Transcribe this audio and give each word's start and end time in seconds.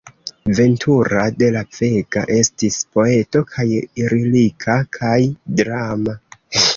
Ventura 0.59 1.25
de 1.41 1.49
la 1.55 1.61
Vega 1.79 2.23
estis 2.37 2.77
poeto 2.95 3.41
kaj 3.57 3.65
lirika 4.15 4.79
kaj 4.97 5.15
drama. 5.61 6.17